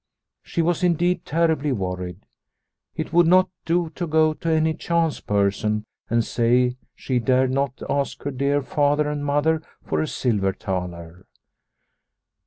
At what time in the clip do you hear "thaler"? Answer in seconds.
10.53-11.27